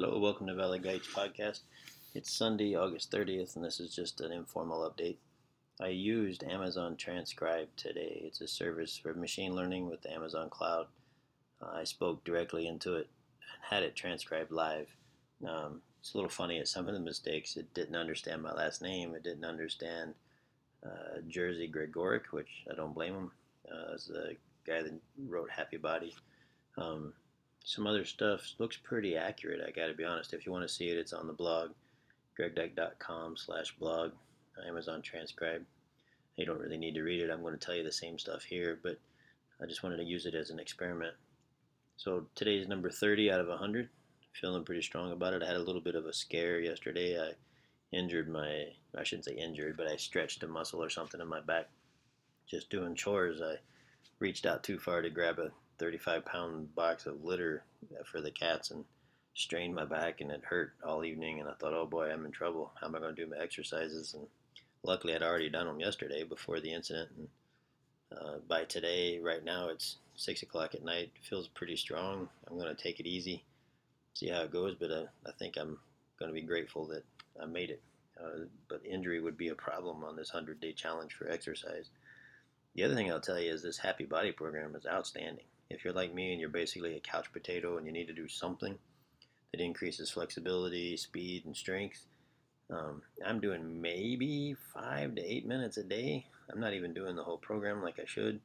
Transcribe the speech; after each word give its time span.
Hello, 0.00 0.16
welcome 0.16 0.46
to 0.46 0.54
Valley 0.54 0.78
Guides 0.78 1.08
Podcast. 1.08 1.62
It's 2.14 2.32
Sunday, 2.32 2.76
August 2.76 3.10
30th, 3.10 3.56
and 3.56 3.64
this 3.64 3.80
is 3.80 3.92
just 3.92 4.20
an 4.20 4.30
informal 4.30 4.88
update. 4.88 5.16
I 5.80 5.88
used 5.88 6.44
Amazon 6.44 6.94
Transcribe 6.94 7.66
today. 7.76 8.22
It's 8.24 8.40
a 8.40 8.46
service 8.46 8.96
for 8.96 9.12
machine 9.12 9.56
learning 9.56 9.90
with 9.90 10.06
Amazon 10.06 10.50
Cloud. 10.50 10.86
Uh, 11.60 11.78
I 11.78 11.82
spoke 11.82 12.22
directly 12.22 12.68
into 12.68 12.94
it 12.94 13.08
and 13.40 13.60
had 13.70 13.82
it 13.82 13.96
transcribed 13.96 14.52
live. 14.52 14.86
Um, 15.44 15.82
it's 15.98 16.14
a 16.14 16.16
little 16.16 16.30
funny 16.30 16.60
at 16.60 16.68
some 16.68 16.86
of 16.86 16.94
the 16.94 17.00
mistakes. 17.00 17.56
It 17.56 17.74
didn't 17.74 17.96
understand 17.96 18.40
my 18.40 18.52
last 18.52 18.80
name. 18.80 19.16
It 19.16 19.24
didn't 19.24 19.44
understand 19.44 20.14
uh, 20.86 21.22
Jerzy 21.28 21.68
Gregorek, 21.68 22.26
which 22.30 22.64
I 22.70 22.76
don't 22.76 22.94
blame 22.94 23.14
him. 23.14 23.30
Uh, 23.68 23.94
as 23.96 24.06
the 24.06 24.36
guy 24.64 24.80
that 24.80 24.92
wrote 25.26 25.50
Happy 25.50 25.76
Body. 25.76 26.14
Um, 26.76 27.14
some 27.68 27.86
other 27.86 28.06
stuff 28.06 28.54
looks 28.58 28.78
pretty 28.78 29.14
accurate. 29.14 29.60
I 29.60 29.70
got 29.70 29.88
to 29.88 29.94
be 29.94 30.02
honest. 30.02 30.32
If 30.32 30.46
you 30.46 30.52
want 30.52 30.66
to 30.66 30.74
see 30.74 30.88
it, 30.88 30.96
it's 30.96 31.12
on 31.12 31.26
the 31.26 31.34
blog, 31.34 31.72
gregdyke.com 32.40 33.36
slash 33.36 33.76
blog, 33.78 34.12
Amazon 34.66 35.02
transcribe. 35.02 35.66
You 36.36 36.46
don't 36.46 36.60
really 36.60 36.78
need 36.78 36.94
to 36.94 37.02
read 37.02 37.20
it. 37.20 37.30
I'm 37.30 37.42
going 37.42 37.52
to 37.52 37.60
tell 37.60 37.74
you 37.74 37.84
the 37.84 37.92
same 37.92 38.18
stuff 38.18 38.42
here, 38.42 38.78
but 38.82 38.98
I 39.62 39.66
just 39.66 39.82
wanted 39.82 39.98
to 39.98 40.04
use 40.04 40.24
it 40.24 40.34
as 40.34 40.48
an 40.48 40.58
experiment. 40.58 41.12
So 41.98 42.24
today's 42.34 42.66
number 42.66 42.88
30 42.88 43.30
out 43.30 43.40
of 43.40 43.48
100. 43.48 43.90
Feeling 44.32 44.64
pretty 44.64 44.80
strong 44.80 45.12
about 45.12 45.34
it. 45.34 45.42
I 45.42 45.46
had 45.46 45.56
a 45.56 45.62
little 45.62 45.82
bit 45.82 45.94
of 45.94 46.06
a 46.06 46.12
scare 46.14 46.60
yesterday. 46.60 47.20
I 47.20 47.32
injured 47.94 48.30
my, 48.30 48.68
I 48.96 49.04
shouldn't 49.04 49.26
say 49.26 49.34
injured, 49.34 49.76
but 49.76 49.88
I 49.88 49.96
stretched 49.96 50.42
a 50.42 50.48
muscle 50.48 50.82
or 50.82 50.88
something 50.88 51.20
in 51.20 51.28
my 51.28 51.42
back 51.42 51.68
just 52.46 52.70
doing 52.70 52.94
chores. 52.94 53.42
I 53.42 53.56
reached 54.20 54.46
out 54.46 54.62
too 54.64 54.78
far 54.78 55.02
to 55.02 55.10
grab 55.10 55.38
a 55.38 55.50
35 55.78 56.24
pound 56.24 56.74
box 56.74 57.06
of 57.06 57.24
litter 57.24 57.62
for 58.04 58.20
the 58.20 58.30
cats 58.30 58.70
and 58.70 58.84
strained 59.34 59.74
my 59.74 59.84
back 59.84 60.20
and 60.20 60.30
it 60.30 60.42
hurt 60.44 60.72
all 60.84 61.04
evening 61.04 61.40
and 61.40 61.48
I 61.48 61.52
thought, 61.52 61.72
oh 61.72 61.86
boy, 61.86 62.10
I'm 62.10 62.26
in 62.26 62.32
trouble. 62.32 62.72
How 62.80 62.88
am 62.88 62.96
I 62.96 62.98
going 62.98 63.14
to 63.14 63.24
do 63.24 63.30
my 63.30 63.42
exercises? 63.42 64.14
And 64.14 64.26
luckily 64.82 65.14
I'd 65.14 65.22
already 65.22 65.48
done 65.48 65.66
them 65.66 65.80
yesterday 65.80 66.24
before 66.24 66.60
the 66.60 66.72
incident. 66.72 67.10
And 67.16 67.28
uh, 68.18 68.38
by 68.48 68.64
today, 68.64 69.20
right 69.20 69.44
now, 69.44 69.68
it's 69.68 69.96
six 70.16 70.42
o'clock 70.42 70.74
at 70.74 70.84
night. 70.84 71.10
Feels 71.22 71.48
pretty 71.48 71.76
strong. 71.76 72.28
I'm 72.48 72.58
going 72.58 72.74
to 72.74 72.82
take 72.82 73.00
it 73.00 73.06
easy, 73.06 73.44
see 74.14 74.28
how 74.28 74.42
it 74.42 74.52
goes. 74.52 74.74
But 74.78 74.90
uh, 74.90 75.04
I 75.26 75.30
think 75.38 75.56
I'm 75.56 75.78
going 76.18 76.30
to 76.30 76.34
be 76.34 76.46
grateful 76.46 76.86
that 76.86 77.04
I 77.40 77.46
made 77.46 77.70
it. 77.70 77.82
Uh, 78.20 78.46
but 78.68 78.80
injury 78.84 79.20
would 79.20 79.36
be 79.36 79.48
a 79.48 79.54
problem 79.54 80.02
on 80.02 80.16
this 80.16 80.32
100 80.32 80.60
day 80.60 80.72
challenge 80.72 81.14
for 81.14 81.30
exercise. 81.30 81.90
The 82.74 82.84
other 82.84 82.94
thing 82.94 83.10
I'll 83.10 83.20
tell 83.20 83.38
you 83.38 83.52
is 83.52 83.62
this 83.62 83.78
Happy 83.78 84.04
Body 84.04 84.32
program 84.32 84.74
is 84.74 84.86
outstanding. 84.86 85.44
If 85.70 85.84
you're 85.84 85.94
like 85.94 86.14
me 86.14 86.32
and 86.32 86.40
you're 86.40 86.48
basically 86.48 86.96
a 86.96 87.00
couch 87.00 87.30
potato 87.32 87.76
and 87.76 87.86
you 87.86 87.92
need 87.92 88.06
to 88.06 88.14
do 88.14 88.26
something 88.26 88.78
that 89.52 89.60
increases 89.60 90.10
flexibility, 90.10 90.96
speed, 90.96 91.44
and 91.44 91.54
strength, 91.54 92.06
um, 92.70 93.02
I'm 93.24 93.40
doing 93.40 93.80
maybe 93.80 94.56
five 94.74 95.14
to 95.14 95.22
eight 95.22 95.46
minutes 95.46 95.76
a 95.76 95.82
day. 95.82 96.26
I'm 96.50 96.60
not 96.60 96.72
even 96.72 96.94
doing 96.94 97.16
the 97.16 97.22
whole 97.22 97.36
program 97.36 97.82
like 97.82 97.98
I 97.98 98.06
should, 98.06 98.40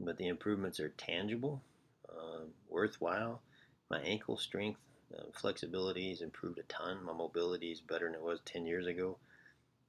but 0.00 0.16
the 0.16 0.28
improvements 0.28 0.80
are 0.80 0.88
tangible, 0.90 1.62
uh, 2.08 2.44
worthwhile. 2.68 3.42
My 3.90 4.00
ankle 4.00 4.38
strength, 4.38 4.80
uh, 5.16 5.24
flexibility 5.34 6.10
has 6.10 6.22
improved 6.22 6.58
a 6.58 6.62
ton. 6.62 7.04
My 7.04 7.12
mobility 7.12 7.72
is 7.72 7.80
better 7.80 8.06
than 8.06 8.14
it 8.14 8.22
was 8.22 8.40
10 8.46 8.66
years 8.66 8.86
ago. 8.86 9.18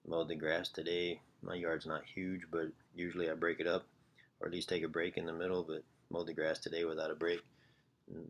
Mowed 0.06 0.28
the 0.28 0.36
grass 0.36 0.70
today. 0.70 1.22
My 1.42 1.56
yard's 1.56 1.86
not 1.86 2.04
huge, 2.06 2.42
but 2.52 2.68
usually 2.96 3.30
I 3.30 3.34
break 3.34 3.60
it 3.62 3.68
up 3.68 3.86
or 4.40 4.48
at 4.48 4.54
least 4.54 4.70
take 4.70 4.84
a 4.84 4.88
break 4.88 5.18
in 5.18 5.26
the 5.26 5.34
middle. 5.34 5.64
But 5.64 5.84
mowed 6.10 6.28
the 6.28 6.34
grass 6.34 6.60
today 6.60 6.86
without 6.86 7.12
a 7.12 7.16
break. 7.16 7.42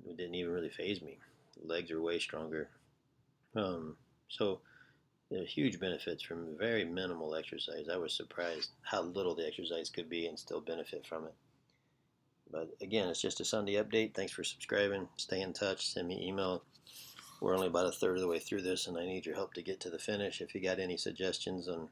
It 0.07 0.17
didn't 0.17 0.35
even 0.35 0.51
really 0.51 0.69
phase 0.69 1.01
me. 1.01 1.17
Legs 1.63 1.91
are 1.91 2.01
way 2.01 2.19
stronger. 2.19 2.69
Um, 3.55 3.95
so 4.27 4.59
there 5.29 5.41
are 5.41 5.45
huge 5.45 5.79
benefits 5.79 6.23
from 6.23 6.57
very 6.57 6.83
minimal 6.83 7.35
exercise. 7.35 7.87
I 7.91 7.97
was 7.97 8.13
surprised 8.13 8.71
how 8.81 9.03
little 9.03 9.35
the 9.35 9.45
exercise 9.45 9.89
could 9.89 10.09
be 10.09 10.27
and 10.27 10.37
still 10.37 10.61
benefit 10.61 11.05
from 11.05 11.25
it. 11.25 11.33
But 12.51 12.75
again, 12.81 13.07
it's 13.09 13.21
just 13.21 13.39
a 13.39 13.45
Sunday 13.45 13.73
update. 13.75 14.15
Thanks 14.15 14.31
for 14.31 14.43
subscribing. 14.43 15.07
Stay 15.17 15.41
in 15.41 15.53
touch. 15.53 15.87
Send 15.93 16.07
me 16.07 16.27
email. 16.27 16.63
We're 17.41 17.55
only 17.55 17.67
about 17.67 17.85
a 17.85 17.91
third 17.91 18.15
of 18.15 18.21
the 18.21 18.27
way 18.27 18.39
through 18.39 18.63
this, 18.63 18.87
and 18.87 18.97
I 18.97 19.05
need 19.05 19.25
your 19.25 19.35
help 19.35 19.53
to 19.53 19.61
get 19.61 19.79
to 19.81 19.89
the 19.89 19.99
finish. 19.99 20.41
If 20.41 20.53
you 20.53 20.61
got 20.61 20.79
any 20.79 20.97
suggestions 20.97 21.69
on 21.69 21.89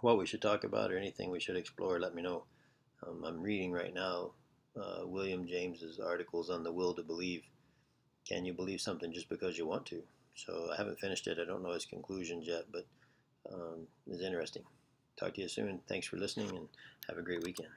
what 0.00 0.18
we 0.18 0.26
should 0.26 0.42
talk 0.42 0.64
about 0.64 0.90
or 0.90 0.98
anything 0.98 1.30
we 1.30 1.40
should 1.40 1.56
explore, 1.56 2.00
let 2.00 2.14
me 2.14 2.22
know. 2.22 2.44
Um, 3.04 3.24
I'm 3.24 3.40
reading 3.40 3.72
right 3.72 3.94
now 3.94 4.32
uh, 4.80 5.06
William 5.06 5.46
James's 5.46 5.98
articles 5.98 6.50
on 6.50 6.62
the 6.62 6.72
will 6.72 6.94
to 6.94 7.02
believe. 7.02 7.42
Can 8.28 8.44
you 8.44 8.52
believe 8.52 8.80
something 8.80 9.12
just 9.12 9.28
because 9.28 9.56
you 9.56 9.66
want 9.66 9.86
to? 9.86 10.02
So 10.34 10.70
I 10.72 10.76
haven't 10.76 11.00
finished 11.00 11.26
it. 11.26 11.38
I 11.40 11.44
don't 11.44 11.62
know 11.62 11.72
his 11.72 11.86
conclusions 11.86 12.46
yet, 12.46 12.64
but 12.72 12.86
um, 13.52 13.86
it's 14.06 14.22
interesting. 14.22 14.64
Talk 15.16 15.34
to 15.34 15.42
you 15.42 15.48
soon. 15.48 15.80
Thanks 15.88 16.06
for 16.06 16.16
listening 16.16 16.50
and 16.50 16.68
have 17.08 17.18
a 17.18 17.22
great 17.22 17.42
weekend. 17.42 17.68